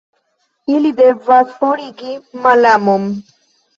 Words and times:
Ili 0.77 0.91
devas 1.01 1.53
forigi 1.59 2.17
malamon. 2.47 3.07